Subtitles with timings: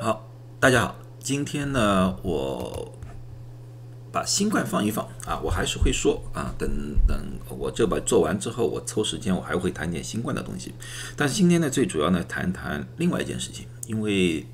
[0.00, 0.26] 好，
[0.58, 2.92] 大家好，今天呢，我
[4.10, 6.68] 把新冠放一放啊，我还是会说啊，等
[7.06, 7.16] 等
[7.48, 10.74] 我这把做完之后，我抽时间我还会谈点新冠的东西。
[11.16, 14.46] 但是今天呢，最主要呢，谈谈另外一件事情，因为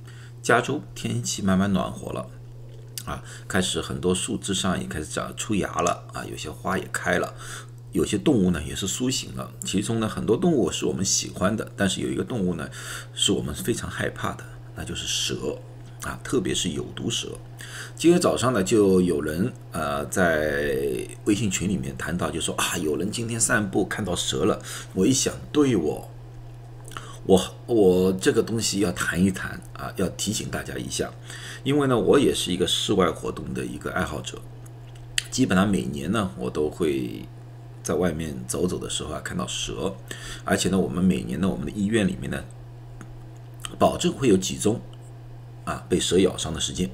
[0.42, 2.26] 加州天气慢慢暖和了
[3.04, 7.34] 啊，开始很多树枝上也开始长出芽了啊，有些花也开了。
[7.92, 12.68] 有些动物呢也是苏醒了，其中呢很多动物是我们喜欢的，但是有一个动物呢
[13.14, 14.44] 是我们非常害怕的，
[14.74, 15.58] 那就是蛇
[16.02, 17.28] 啊，特别是有毒蛇。
[17.94, 24.60] 今天早上呢就有人呃在微信群里面谈到，就说啊有人今天散步看到蛇了。
[24.94, 26.10] 我一想，对我，
[27.26, 31.12] 我我这个东西要谈一谈啊，要提醒大家一下，
[31.62, 34.40] 因为呢我也是一个室外活动的一个爱好者，
[35.30, 37.28] 基本上每年呢我都会。
[37.82, 39.94] 在外面走走的时候啊，看到蛇，
[40.44, 42.44] 而且呢，我们每年呢，我们的医院里面呢，
[43.78, 44.80] 保证会有几宗
[45.64, 46.90] 啊被蛇咬伤的事件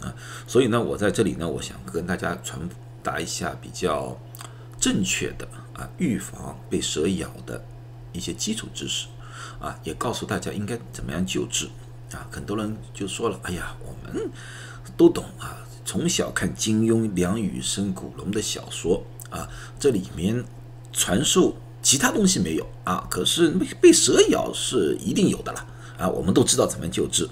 [0.00, 0.14] 啊，
[0.46, 2.58] 所以呢，我在这里呢，我想跟大家传
[3.02, 4.18] 达一下比较
[4.80, 7.62] 正确的啊预防被蛇咬的
[8.12, 9.08] 一些基础知识
[9.60, 11.66] 啊，也告诉大家应该怎么样救治
[12.12, 12.26] 啊。
[12.30, 14.30] 很多人就说了，哎呀，我们
[14.96, 19.04] 都懂啊，从小看金庸、梁羽生、古龙的小说。
[19.34, 19.48] 啊，
[19.80, 20.44] 这里面
[20.92, 25.66] 传授其他东西没有啊，可是被蛇咬是一定有的了
[25.98, 27.28] 啊，我们都知道怎么救治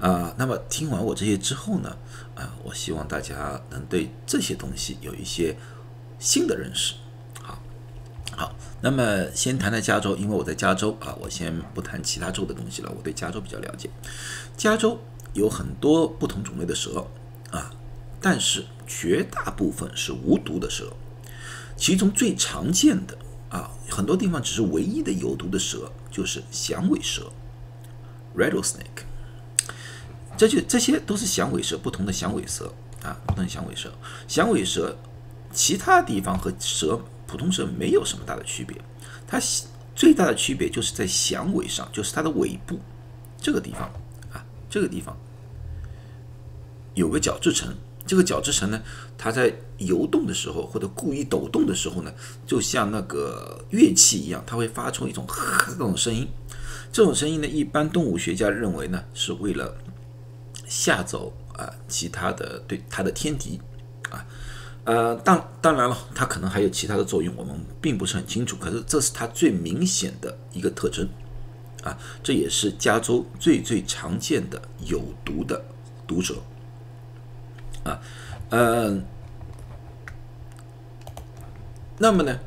[0.00, 0.34] 啊。
[0.38, 1.94] 那么听完我这些之后呢，
[2.34, 5.54] 啊，我希望大家能对这些东西有一些
[6.18, 6.94] 新的认识。
[7.42, 7.62] 好，
[8.34, 13.90] 好，那么先谈谈加州，因为我在加州啊，我先不谈其他州的东西了，我对加州比较了解。
[14.56, 14.98] 加州
[15.34, 17.06] 有很多不同种类的蛇
[17.50, 17.70] 啊，
[18.20, 20.90] 但是绝大部分是无毒的蛇。
[21.76, 23.16] 其中最常见的
[23.50, 27.30] 啊，很多地方只是唯一的有毒的蛇，就是响尾蛇
[28.36, 29.04] （rattlesnake）。
[30.36, 33.92] 这就这些都是响尾蛇，不同的响尾蛇啊，不同的响尾蛇。
[34.26, 34.96] 响尾蛇
[35.52, 38.76] 其他地方和蛇普通蛇没有什么大的区别，
[39.26, 39.40] 它
[39.94, 42.80] 最大的区别就是在响尾上，就是它的尾部
[43.40, 43.82] 这个地方
[44.32, 45.16] 啊，这个地方
[46.94, 47.74] 有个角质层。
[48.06, 48.82] 这个角质层呢，
[49.16, 52.12] 它在游动的时候或者故意抖动的时候呢，
[52.46, 55.26] 就像那个乐器一样，它会发出一种
[55.66, 56.28] 这种声音。
[56.92, 59.74] 这种声音呢，一般动物学家认为呢，是为了
[60.66, 63.58] 吓走啊其他的对它的天敌
[64.10, 64.24] 啊。
[64.84, 68.54] 呃，当当然了，它可能还有其他的作用，我们并不是很清楚。
[68.60, 71.08] 可是这是它最明显的一个特征
[71.82, 75.64] 啊，这也是加州最最常见的有毒的
[76.06, 76.34] 毒蛇。
[77.84, 78.00] 啊，
[78.50, 79.04] 嗯，
[81.98, 82.38] 那么呢，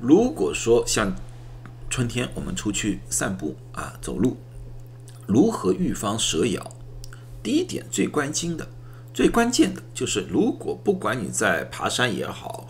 [0.00, 1.14] 如果说像
[1.88, 4.36] 春天我们出去散步啊，走路，
[5.26, 6.72] 如何预防蛇咬？
[7.42, 8.68] 第一点最关心的、
[9.14, 12.68] 最关键的就是，如果不管你在爬山也好，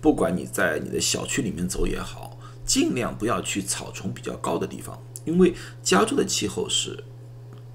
[0.00, 7.02] 不管你在你的小区里面走也好，尽量不要去草丛比较高的地方，因为加州的气候是。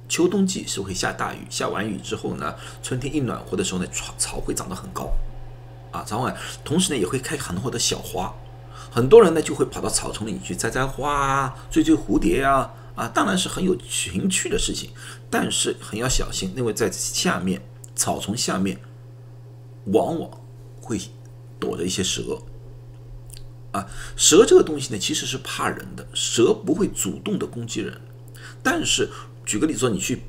[0.10, 5.12] 秋冬季是会下大雨，下完雨之后呢，春天一暖和的时候呢，草草会长得很高，
[5.92, 8.34] 啊，早晚同时呢也会开很多的小花，
[8.90, 14.90] 很多人呢就会跑到草丛里去摘摘花啊，追追蝴蝶呀，啊，当然是很有情趣的事情，
[15.30, 17.62] 但是很要小心，因为在下面
[17.96, 18.80] 草丛下面，
[19.86, 20.28] 往往
[20.82, 21.00] 会
[21.60, 22.40] 躲着一些蛇，
[23.74, 23.88] 啊，
[24.18, 28.02] 蛇这个东西呢其实是怕人的，蛇不会主动的攻击人，
[28.64, 29.08] 但是。
[29.50, 30.22] 举个例子说，你去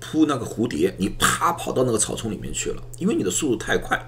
[0.00, 4.04] 扑那个蝴蝶，你啪跑到那个草丛里面去了，因为你的速度太快，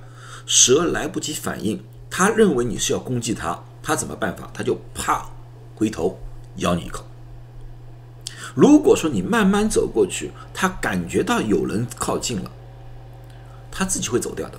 [0.46, 1.80] 蛇来不及反应，
[2.10, 4.50] 它认为你是要攻击它，它怎么办法？
[4.52, 5.30] 它就啪
[5.76, 6.18] 回头
[6.56, 7.04] 咬你一口。
[8.56, 12.50] 如果说你慢慢走过去，它感觉到有人靠近了，
[13.70, 14.58] 它自己会走掉的。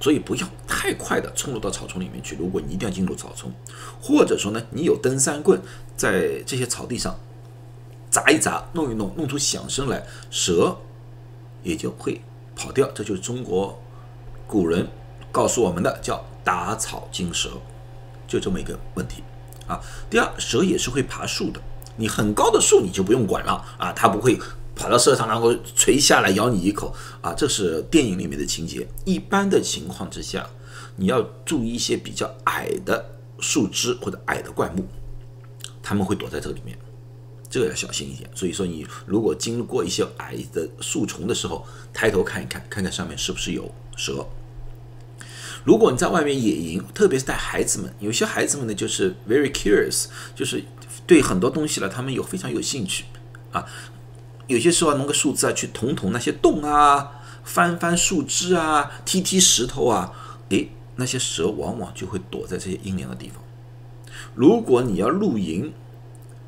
[0.00, 2.34] 所以不要太快的冲入到草丛里面去。
[2.36, 3.52] 如果你一定要进入草丛，
[4.00, 5.60] 或者说呢，你有登山棍，
[5.98, 7.14] 在这些草地上。
[8.12, 10.76] 砸一砸，弄一弄，弄出响声来，蛇
[11.62, 12.20] 也就会
[12.54, 12.86] 跑掉。
[12.94, 13.82] 这就是中国
[14.46, 14.86] 古人
[15.32, 17.48] 告诉我们的，叫打草惊蛇，
[18.28, 19.24] 就这么一个问题
[19.66, 19.80] 啊。
[20.10, 21.60] 第二，蛇也是会爬树的，
[21.96, 24.38] 你很高的树你就不用管了啊，它不会
[24.76, 27.32] 跑到树上然后垂下来咬你一口啊。
[27.32, 28.86] 这是电影里面的情节。
[29.06, 30.46] 一般的情况之下，
[30.96, 33.02] 你要注意一些比较矮的
[33.40, 34.84] 树枝或者矮的灌木，
[35.82, 36.78] 他们会躲在这里面。
[37.52, 44.26] 这个要小心一点，所以说你如果经过一些矮的树丛的时候，抬头看一看，看看上面是不是有蛇。
[45.62, 50.64] 如果你在外面野营，特别是带孩子们，有些孩子们呢就是 very curious，就是
[51.06, 53.04] 对很多东西了，他们有非常有兴趣
[53.50, 53.66] 啊。
[54.46, 60.10] 有些时候弄个树枝啊，去捅捅那些洞啊，翻翻树枝啊，踢踢石头啊，
[60.48, 63.44] 诶，那些蛇往往就会躲在这些阴凉的地方。
[64.34, 65.72] 如果你要露营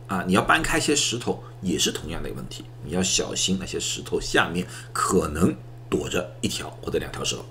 [0.06, 5.56] 啊，你要搬开些石头，也是同样的一个问题，你要小心那些石头下面可能
[5.88, 7.44] 躲着一条或者两条蛇，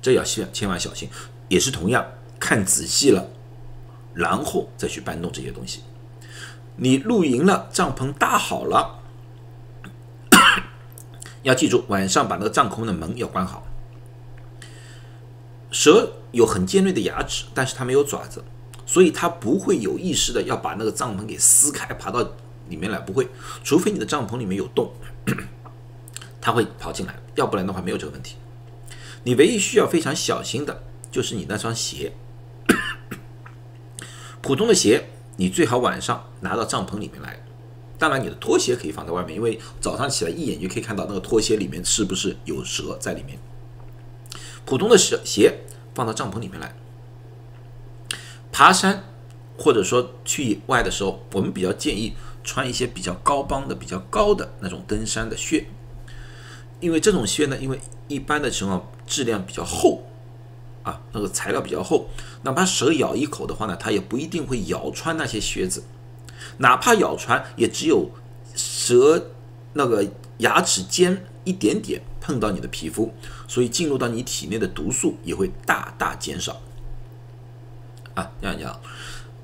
[0.00, 1.08] 这要千千万小心，
[1.48, 2.04] 也是同样
[2.40, 3.28] 看仔细了，
[4.14, 5.82] 然后再去搬动这些东西。
[6.76, 9.00] 你露营了，帐篷搭好了。
[11.42, 13.66] 要记住，晚上把那个帐篷的门要关好。
[15.70, 18.42] 蛇有很尖锐的牙齿，但是它没有爪子，
[18.88, 22.26] 所以它不会有意识的要把那个帐篷给撕开，爬到
[22.70, 23.28] 里面来，不会。
[23.62, 24.90] 除非你的帐篷里面有洞，
[26.40, 28.36] 它会跑进来，要不然的话没有这个问题。
[29.24, 32.14] 你唯一需要非常小心的就是你那双鞋，
[34.40, 37.44] 普通的鞋，你最好晚上拿到帐篷里面来。
[37.98, 43.38] 当然，你的拖鞋可以放在外面，因为早上起来一眼就可以看到那个拖鞋里面是不是有蛇在里面。
[44.64, 45.58] 普通的鞋鞋
[45.94, 46.74] 放到帐篷里面来。
[48.58, 49.04] 爬山
[49.56, 55.68] 或者说去野外的时候，我们比较建议穿一些比较高帮的、比较高的那种登山的靴，
[56.80, 57.78] 因为这种靴呢，因为
[58.08, 60.02] 一般的情况质量比较厚
[60.82, 62.08] 啊，那个材料比较厚，
[62.42, 65.84] 哪怕蛇咬一口的话呢，它也不一定会咬穿那些靴子。
[66.56, 68.10] 哪怕咬穿，也只有
[68.56, 69.30] 蛇
[69.74, 70.04] 那个
[70.38, 73.14] 牙齿尖一点点碰到你的皮肤，
[73.46, 76.60] 所以进入到你体内的毒素也会大大减少。
[78.18, 78.80] 啊，这样讲。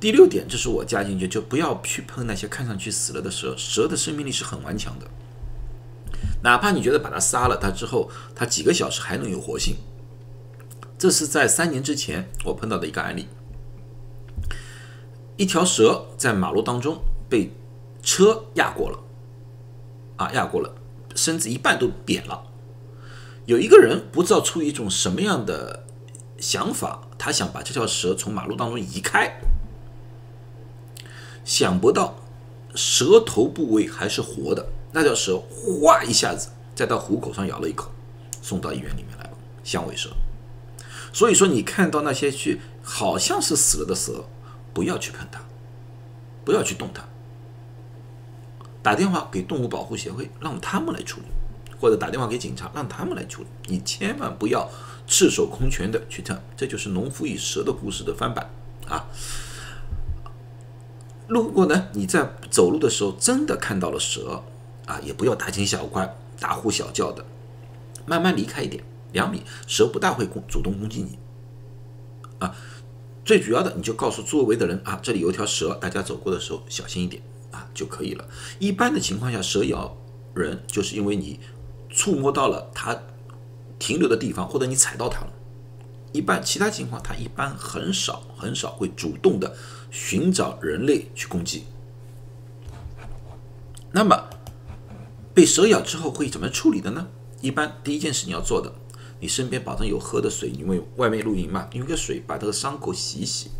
[0.00, 3.54] 第六点，这是我加进去，就不要去碰那些看上去死了的蛇。
[3.56, 5.06] 蛇的生命力是很顽强的，
[6.42, 9.76] 哪怕你觉得把它杀了，它之后它几个小时还能有活性。
[10.98, 13.28] 这是在三年之前我碰到的一个案例。
[15.36, 16.98] 一条蛇在马路当中
[17.28, 17.52] 被
[18.02, 18.98] 车压过了，
[20.16, 20.74] 啊，压过了，
[21.14, 22.42] 身子一半都扁了。
[23.46, 25.84] 有一个人不知道出于一种什么样的
[26.38, 29.40] 想法，他想把这条蛇从马路当中移开，
[31.42, 32.16] 想不到
[32.74, 37.90] 蛇头部位还是活的，那条蛇哗一下子再到虎口上咬了一口，
[38.42, 39.30] 送到医院里面来了，
[39.64, 40.10] 响尾蛇。
[41.14, 44.26] 所以说，你看到那些去好像是死了的蛇。
[44.74, 45.40] 不要去碰它，
[46.44, 47.02] 不要去动它。
[48.82, 51.26] 打电话给动物保护协会，让他们来处理，
[51.80, 53.48] 或者打电话给警察，让他们来处理。
[53.68, 54.68] 你千万不要
[55.06, 58.50] 赤手空拳的去碰，这就是农夫与蛇的故事的翻版
[58.88, 59.06] 啊。
[61.26, 64.42] 如果呢你在走路的时候真的看到了蛇
[64.86, 67.24] 啊，也不要大惊小怪、大呼小叫的，
[68.04, 71.18] 慢慢离开一点，两米，蛇不大会攻主动攻击你
[72.38, 72.54] 啊。
[73.24, 78.28] 最主要的，你就告诉周围的人啊，这里有一条蛇，大家走过的时候小心一点啊就可以了。
[78.58, 79.96] 一般的情况下，蛇咬
[80.34, 81.40] 人就是因为你
[81.88, 82.94] 触摸到了它
[83.78, 85.32] 停留的地方，或者你踩到它了。
[86.12, 89.56] 一般其他情况，它一般很少很少会主动的
[89.90, 91.64] 寻找人类去攻击。
[93.92, 94.28] 那么
[95.34, 97.08] 被蛇咬之后会怎么处理的呢？
[97.40, 98.72] 一般第一件事你要做的。
[99.20, 103.50] 你身边保证有喝的水，因为外面露营嘛，用个水把这个伤口洗一洗。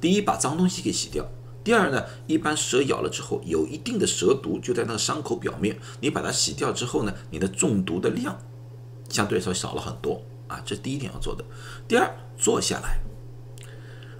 [0.00, 1.24] 第一，把脏东西给洗掉；
[1.62, 8.36] 第二呢，一般蛇咬了之后，有一定的蛇毒就在那个伤口表面，你把它洗掉之后呢，你的中毒的量
[9.08, 10.62] 相对来说少了很多啊。
[10.64, 11.44] 这是第一点要做的。
[11.86, 12.98] 第二，坐下来，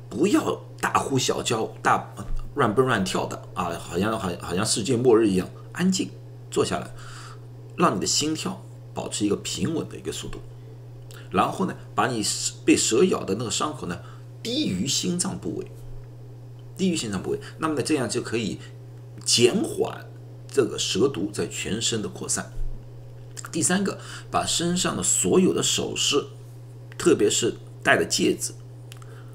[0.08, 2.12] 不要大呼小叫、大
[2.54, 6.10] 乱蹦乱跳的啊，好像好好像世界末日一样，安静
[6.50, 6.90] 坐下来，
[7.76, 8.60] 让你的心跳
[8.92, 10.40] 保持一个平稳的一个速度。
[11.30, 12.24] 然后呢，把你
[12.64, 14.00] 被蛇咬的那个伤口呢
[14.42, 15.70] 低于心脏部位，
[16.76, 18.58] 低于心脏部位，那么呢这样就可以
[19.24, 20.06] 减缓
[20.48, 22.50] 这个蛇毒在全身的扩散。
[23.50, 23.98] 第三个，
[24.30, 26.24] 把身上的所有的首饰，
[26.98, 28.52] 特别是戴的戒指、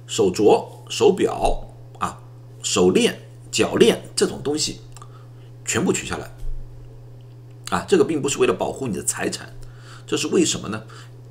[0.05, 1.67] 手镯、手表
[2.00, 2.19] 啊、
[2.62, 3.19] 手链、
[3.51, 4.81] 脚链这种东西
[5.65, 6.31] 全部取下来。
[7.69, 9.53] 啊，这个并不是为了保护你的财产，
[10.05, 10.83] 这是为什么呢？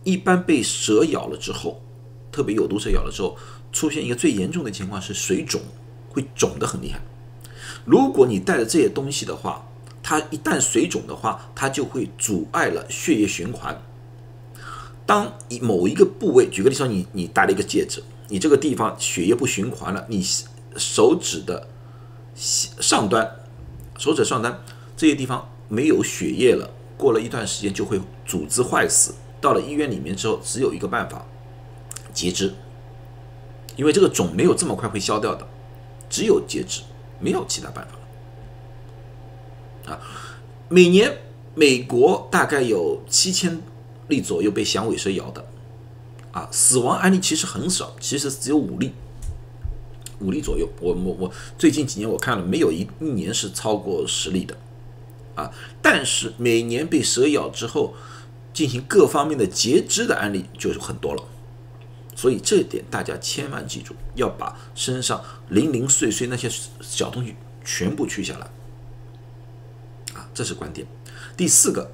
[0.03, 1.81] 一般被蛇咬了之后，
[2.33, 3.37] 特别有毒蛇咬了之后，
[3.71, 5.61] 出现一个最严重的情况是水肿，
[6.09, 7.01] 会肿得很厉害。
[7.85, 9.69] 如果你带着这些东西的话，
[10.03, 13.81] 它一旦水肿的话，它就会阻碍了血液循环。
[15.07, 20.25] 当某一个部位，举个例说，你你戴了一个戒指，你这个地方血液不循环了，你
[20.77, 21.69] 手指的
[22.35, 23.31] 上端、
[23.99, 24.63] 手指上端
[24.97, 29.15] 这些地方没有血液了，过了一段时间就会组织坏死。
[29.41, 31.27] 到了医院里面之后，只有一个办法，
[32.15, 32.55] 截肢，
[33.77, 35.47] 因为这个肿没有这么快会消掉的，
[36.09, 36.83] 只有截肢，
[37.19, 37.99] 没有其他办法。
[39.87, 40.01] 啊，
[40.69, 41.19] 每年
[41.55, 43.61] 美国大概有七千
[44.09, 45.45] 例左右被响尾蛇咬的，
[46.31, 48.93] 啊，死亡案例其实很少，其实只有五例，
[50.21, 50.69] 五例左右。
[50.81, 54.57] 我我我最近几年我看了，没有一一年是超过十例的，
[55.35, 57.95] 啊，但是每年被蛇咬之后
[58.53, 61.23] 进行各方面的截肢的案例就是很多了。
[62.15, 66.49] 所以这一点大家千万记住，要把身上零零碎碎那些
[66.81, 67.35] 小东西
[67.65, 68.51] 全部去下来，
[70.35, 70.87] 这是关键。
[71.37, 71.91] 第四个，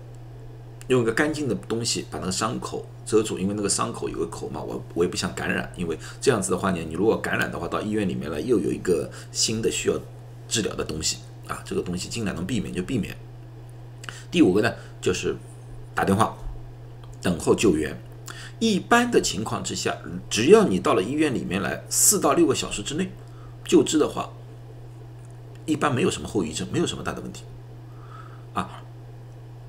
[0.88, 9.98] 用一个干净的东西把那个伤口遮住，因为那个伤口有个口嘛，我我也不想感染，因为这样子的话呢，你如果感染的话，到医院里面来又有一个新的需要
[10.48, 13.16] 治疗的东西啊，这个东西尽量能避免就避免。
[14.30, 15.36] 第五个呢，就是
[15.94, 16.36] 打电话
[17.22, 17.98] 等候救援。
[18.60, 19.96] 一般的情况之下，
[20.28, 23.12] 只要你到了医院里面来，四到六个小时之内
[23.64, 24.30] 救治的话，
[25.64, 27.44] 一般没有什么后遗症，没有什么大的问题。
[28.54, 28.82] 啊，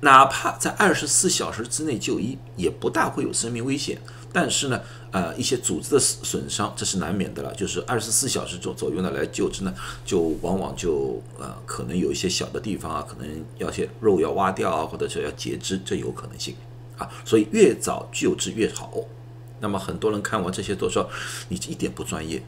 [0.00, 4.00] 哪怕在二十四小时之内就医，也不大会有生命危险。
[4.32, 7.52] 但是呢，呃，一些组织的损伤这是难免的了。
[7.54, 16.54] 就是二十四小时左左右呢来救治呢，就往往就呃可能有一些小的地方啊，可能要些肉要挖掉啊，或者说要截肢，这有可能性。
[16.96, 18.92] 啊，所以越早救治越好。
[19.58, 21.10] 那么很多人看完这些都说
[21.48, 22.42] 你一点不专业，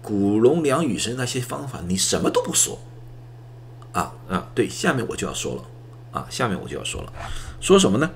[0.00, 2.78] 古龙梁羽生那些方法你什么都不说。
[3.92, 5.64] 啊啊，对，下面我就要说了
[6.12, 7.12] 啊，下面我就要说了，
[7.60, 8.10] 说什么呢？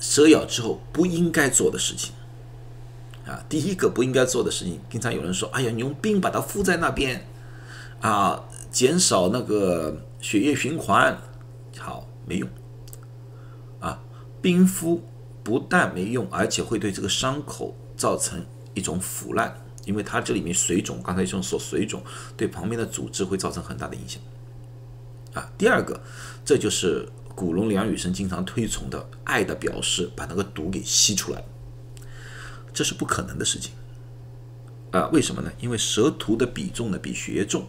[0.00, 2.14] 蛇咬之后不应该做的事情
[3.26, 7.26] 啊，第一个不应该做的事情，经常有人说，哎呀，你用冰把它敷在那边
[8.00, 11.18] 啊，减少那个血液循环，
[11.78, 12.48] 好没用。
[13.80, 14.00] 啊
[14.40, 15.02] 冰敷
[15.42, 19.56] 不但没用，而且会对这个伤口造成一种腐烂，
[19.88, 22.02] 因为它这里面水肿，刚才医生说水肿
[22.36, 24.20] 对旁边的组织会造成很大的影响。
[25.32, 25.98] 啊，第二个，
[26.44, 31.42] 这就是古龙梁羽生经常推崇的爱的表示，把那个毒给吸出来，
[32.74, 33.72] 这是不可能的事情。
[34.90, 35.50] 啊，为什么呢？
[35.58, 37.66] 因为蛇毒的比重呢比血液重，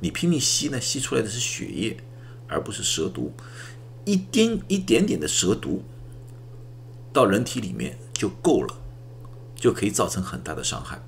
[0.00, 1.98] 你拼命吸呢，吸出来的是血液，
[2.46, 3.34] 而不是蛇毒，
[4.06, 5.84] 一点一点点的蛇毒。
[7.12, 8.74] 到人体里面就够了，
[9.54, 11.02] 就可以造成很大的伤害。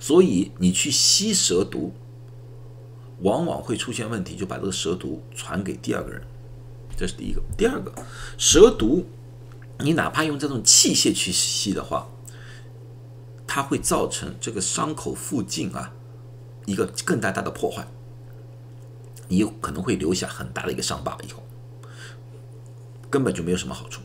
[0.00, 1.92] 所以你去吸蛇毒，
[3.20, 6.20] 往往会出现问题，就把这个蛇毒传给第二个人。
[6.96, 7.42] 这是第一个。
[7.56, 7.92] 第二个，
[8.36, 9.04] 蛇毒
[9.78, 12.08] 你哪怕用这种器械去吸的话，
[13.46, 15.92] 它会造成这个伤口附近啊
[16.64, 17.86] 一个更大大的破坏，
[19.28, 21.42] 你有可能会留下很大的一个伤疤，以后
[23.10, 24.00] 根本就没有什么好处。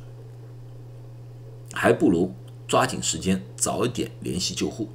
[1.74, 2.34] 还不如
[2.68, 4.90] 抓紧时间，早一点联系救护。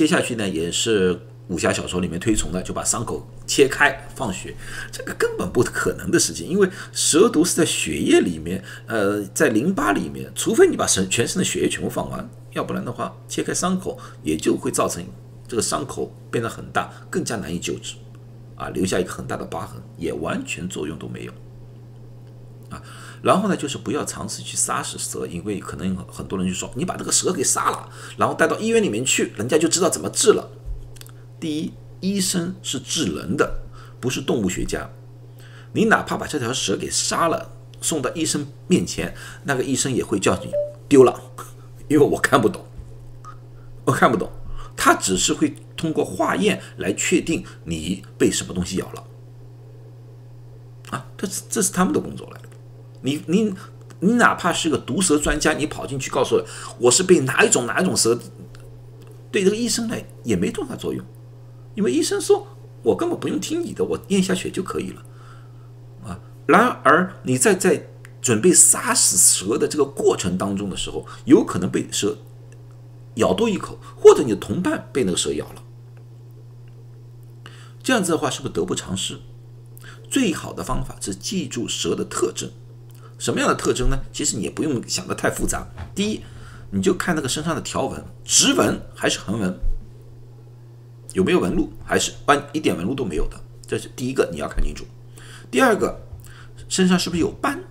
[0.00, 4.56] 接下去呢，也是武侠小说里面推崇的，就把伤口切开放血，
[4.90, 15.04] 这个根本不可能的事情，因为蛇毒是在血液里面，呃，在淋巴里面，除非你把身全身的血液全部放完，要不然的话，切开伤口也就会造成
[15.46, 17.96] 这个伤口变得很大，更加难以救治，
[18.56, 21.32] 啊，留下一个很大的疤痕，也完全作用都没有，
[22.70, 22.82] 啊。
[23.22, 30.48] 然后呢，就是不要尝试去杀死蛇，因为可能很多人就说你把这个蛇给杀了，然后带到医院里面去，人家就知道怎么治了。
[31.38, 33.62] 第一，医生是治人的，
[34.00, 34.90] 不是动物学家。
[35.72, 40.50] 你哪怕把这条蛇给杀了，送到医生面前，那个医生也会叫你
[40.88, 41.20] 丢了，
[41.88, 42.64] 因为我看不懂，
[43.84, 44.30] 我看不懂。
[44.76, 49.04] 他只是会通过化验来确定你被什么东西咬了。
[50.88, 52.39] 啊，这是这是他们的工作了。
[53.02, 53.54] 你你
[54.00, 56.44] 你哪怕是个毒蛇专家，你跑进去告诉我
[56.78, 58.18] 我是被哪一种哪一种蛇，
[59.30, 61.04] 对这个医生来也没多大作用，
[61.74, 62.46] 因为医生说
[62.82, 65.02] 我根本不用听你的，我咽下血就可以了，
[66.06, 67.88] 啊，然而你在在
[68.22, 72.18] 准备杀死蛇的这个过程当中的时候，有可能被蛇
[73.16, 75.62] 咬多一口，或者你的同伴被那个蛇咬了，
[77.82, 79.18] 这样子的话是不是得不偿失？
[80.10, 82.50] 最好的方法是记住蛇的特征。
[83.20, 84.00] 什么样的特征呢？
[84.14, 85.68] 其实你也不用想的太复杂。
[85.94, 86.22] 第一，
[86.70, 89.54] 你就看那个身上的条纹，直纹还是横纹，
[91.12, 94.86] 有没有纹路，还是斑一点纹路都没有的，这是第一个你要看清楚。
[95.50, 96.00] 第二个，
[96.66, 97.62] 身上是不是有斑？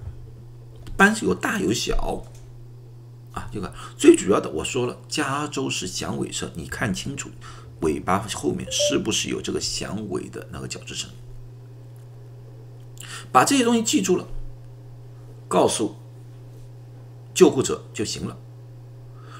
[0.95, 2.23] 斑是有大有小
[3.33, 3.49] 啊。
[3.51, 7.31] 这个最主要的，我说了，加州是响尾蛇，你看清楚
[7.79, 11.09] 尾巴后面是不是有这个响尾的那个角质层，
[13.31, 14.27] 把这些东西记住了。
[15.49, 15.95] 告诉
[17.33, 18.37] 救护者就行了。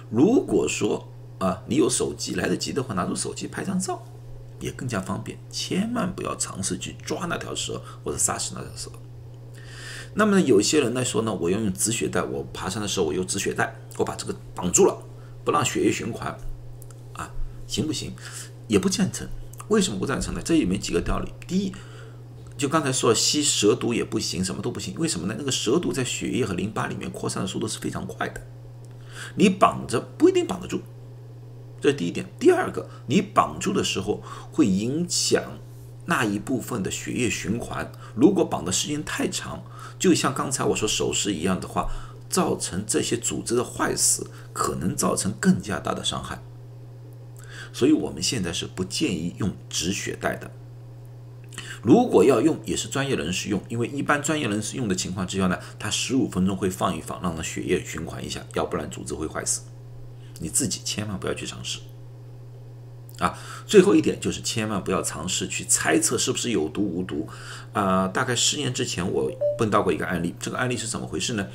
[0.10, 4.02] 如果说啊，你有手机来得及的话，拿出手机拍张照，
[4.60, 5.38] 也更加方便。
[5.52, 8.92] 千万不要尝试去抓那条蛇或者杀死那条蛇。
[10.16, 14.98] 那么呢，有些人呢说呢，我要用止血带，我爬山的时候我用止血带，我把这个绑住了，
[15.46, 16.36] 不让血液循环，
[17.14, 17.32] 啊，
[17.68, 18.14] 行不行？
[18.68, 19.28] 也不赞成。
[19.68, 20.42] 为什么不赞成呢？
[20.44, 21.32] 这里面几个道理。
[21.48, 21.72] 第一，
[22.60, 24.94] 就刚才说吸蛇毒也不行，什么都不行。
[24.98, 25.36] 为什么呢？
[25.38, 28.42] 那个蛇毒在血液和淋巴里面扩散的速度是非常快的，
[29.36, 30.82] 你绑着不一定绑得住。
[31.80, 32.26] 这是第一点。
[32.38, 35.42] 第二个，你绑住的时候会影响
[36.06, 37.90] 那一部分的血液循环。
[38.14, 39.64] 如果绑的时间太长，
[39.98, 41.90] 就像刚才我说手势一样的话，
[42.30, 46.44] 造成这些组织的坏死，可能造成更加大的伤害。
[47.72, 50.52] 所以我们现在是不建议用止血带的。
[51.82, 59.62] 如果要用，也是专业人士用，因为一般专业人士用的情况之下呢，他十五分钟会放一放，让它血液循环一下，要不然组织会坏死。
[60.40, 61.80] 你自己千万不要去尝试。
[63.20, 67.28] 啊，最后一点就是千万不要尝试去猜测是不是有毒无毒。
[67.74, 71.46] 啊，大概十年之前我碰到过一个案例，这个案例是怎么回事呢？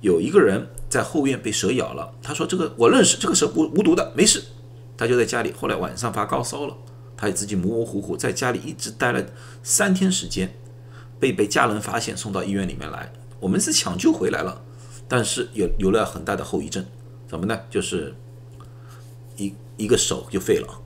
[0.00, 4.42] 有一个人在后院被蛇咬了，他说这个我认识，这个蛇无无毒的，没事。
[4.96, 6.76] 他就在家里，后来晚上发高烧了，
[7.20, 9.22] 他也自己模模糊糊在家里一直待了
[9.62, 10.50] 三天时间，
[11.18, 14.64] 被被家人发现送到医院里面来，我们是抢救回来了，
[15.06, 16.82] 但是有有了很大的后遗症，
[17.28, 17.60] 怎么呢？
[17.68, 18.14] 就是
[19.36, 20.80] 一一个手就废了，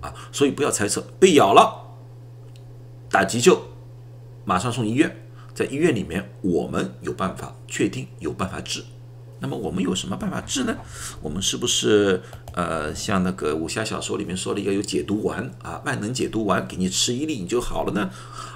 [0.00, 1.98] 啊，所以不要猜测被咬了，
[3.10, 3.60] 打急救，
[4.44, 8.84] 马上送医院，在医院里面我们有办法确定有办法治。
[9.40, 10.76] 那么我们有什么办法治呢？
[11.22, 12.20] 我们是不是
[12.54, 18.10] 呃像那个武侠小说里面说的要有解毒丸啊，万能解毒丸，给你吃一粒你就好了呢？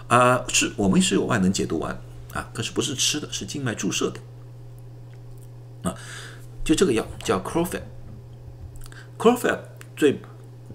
[0.09, 1.97] 啊，是我们是有万能解毒丸
[2.33, 5.95] 啊，可是不是吃的，是静脉注射的啊。
[6.65, 7.81] 就这个药叫 c r o f e
[9.19, 9.59] c r o f e
[9.95, 10.21] 对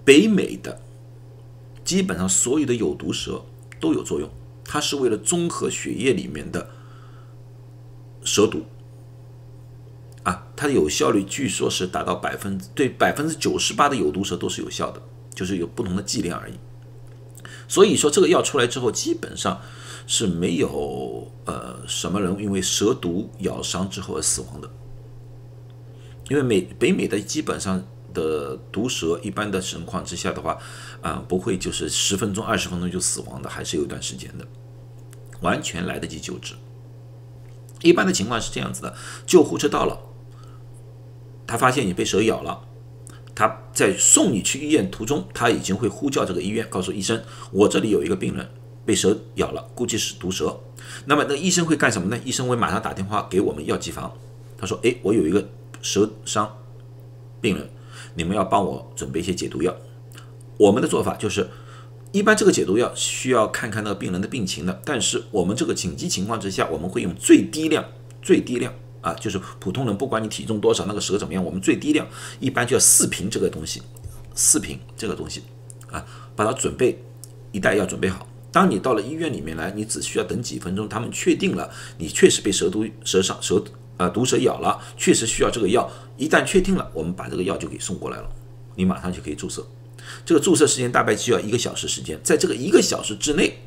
[0.04, 0.80] 北美的
[1.84, 3.44] 基本上所有的有毒蛇
[3.78, 4.30] 都有作用，
[4.64, 6.70] 它是为了中和血液里面的
[8.24, 8.64] 蛇毒。
[10.28, 15.00] 啊，它的有效率据说是达到百分对百分之九十八的有毒蛇都是有效的，
[15.34, 16.54] 就是有不同的剂量而已。
[17.66, 19.58] 所以说这个药出来之后，基本上
[20.06, 24.70] 是没有呃什么人因为蛇毒咬伤之后而死亡的。
[26.28, 30.58] 因为美北美的基本上的毒蛇，一般的情况之下的话，
[31.00, 34.46] 啊不会就是十分钟二十分钟就死亡的，还是有一段时间的，
[35.40, 36.52] 完全来得及救治。
[37.80, 39.98] 一般的情况是这样子的，救护车到了。
[41.48, 42.60] 他发现你被蛇咬了，
[43.34, 48.46] 他在送你去医院途中，他已经会呼叫这个医院，告诉医生，我这里有一个病人
[48.84, 50.60] 被蛇咬了，估计是毒蛇。
[51.06, 52.20] 那么那医生会干什么呢？
[52.22, 54.12] 医生会马上打电话给我们药剂房，
[54.58, 55.48] 他说：“哎，我有一个
[55.80, 56.54] 蛇伤
[57.40, 57.68] 病人，
[58.14, 59.74] 你们要帮我准备一些解毒药。”
[60.58, 61.48] 我们的做法就是，
[62.12, 67.84] 一般这个解毒药需要看看那个病人的病情的，但是我们这个紧急情况之下，我们会用最低量，
[68.20, 68.74] 最低量。
[69.00, 72.06] 啊，就是普通人，不管你体重多少，那个蛇怎么样，我们最低量
[72.40, 73.82] 一般就要四瓶这个东西，
[74.34, 75.42] 四瓶这个东西
[75.90, 77.02] 啊，把它准备
[77.52, 78.26] 一袋要准备好。
[78.50, 83.62] 当你到了医院里面来，你只需要等几分钟，他们确定了你确实被蛇毒蛇伤蛇
[83.96, 85.88] 啊毒蛇咬了，确实需要这个药。
[86.16, 88.28] 一旦确定了，我们把这个药就给送过来了，
[88.74, 89.64] 你马上就可以注射。
[90.24, 93.58] 这个注射时间大概需要一个小时时间，在这个一个小时之内，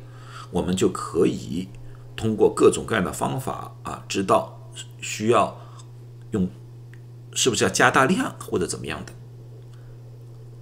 [0.50, 1.68] 我们就可以
[2.16, 4.58] 通过各种各样的方法啊，知道。
[5.00, 5.60] 需要
[6.30, 6.48] 用，
[7.32, 9.12] 是不是要加大量或者怎么样的？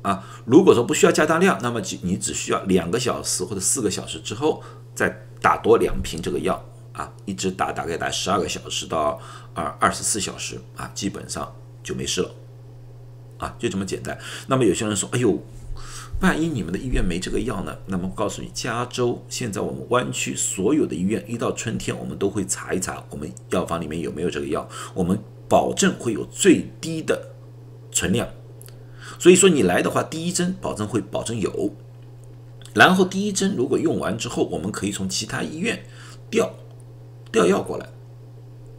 [0.03, 4.63] 啊，如果说不需要加大量，那么你你只需要两个小时或者四个小时之后
[4.95, 5.09] 再
[5.41, 9.21] 打多两瓶这个药啊，一直打大概打十二个小时到
[9.55, 12.31] 二二十四小时啊，基本上就没事了，
[13.39, 14.19] 啊，就这么简单。
[14.47, 15.39] 那么有些人说，哎呦。
[16.21, 17.75] 万一你们的医院没这个药呢？
[17.87, 27.31] 那么告诉你，加州现在我们湾区所有的医院，一到春天我们都会查一查，我们药房里面有没有这个药，我们保证会有最低的
[27.91, 28.29] 存量。
[29.19, 31.75] 所以说你来的话，第一针保证会保证有，
[32.75, 35.83] 然后第一针如果用完之后，我们可以从其他医院
[36.31, 36.51] 调
[37.33, 37.89] 调药过来，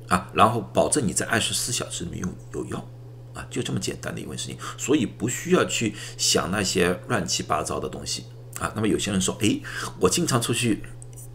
[0.10, 2.86] 啊，然后保证你在二十四小时里面有有药。
[3.34, 8.26] 啊，就这么简单的一件事情，所以不需要去想那些乱七八糟的东西
[8.60, 8.72] 啊。
[8.76, 9.60] 那么有些人说，哎，
[10.00, 10.84] 我经常出去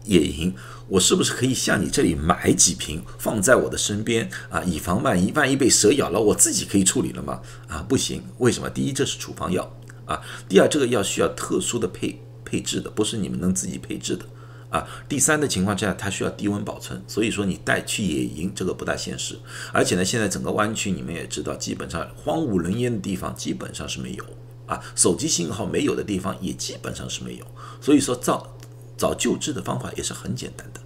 [0.05, 0.55] 野营，
[0.87, 7.41] 我是不是可以向你这里买几瓶放在我的身边啊，以防万一，万一被蛇咬了，我自己可以处理了吗？
[7.67, 8.69] 啊，不行，为什么？
[8.69, 9.69] 第一，这是处方药
[10.05, 14.25] 啊；第二，这个药需要特殊的配配置的，不是你们能自己配置的。
[14.69, 19.39] 啊，第三的情况之下，它需要低温保存，所以说你带去野营这个不大现实。
[19.71, 24.23] 而且呢，现在整个湾区你们也知道，基本上荒无人烟的地方基本上是没有
[24.65, 27.45] 啊，手机信号没有的地方也基本上是没有。
[27.79, 28.55] 所以说找
[28.97, 30.81] 找救治的方法也是很简单的。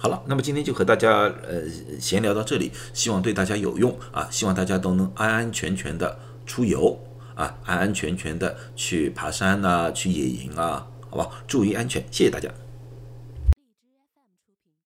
[0.00, 1.62] 好了，那么今天就和大家呃
[1.98, 6.96] 闲聊到这里，希望对大家有用啊，希望大家都能安安全全的出游
[7.34, 12.48] 啊，安安全全的去爬山呐，去野营啊，好吧，注意安全，谢谢大家。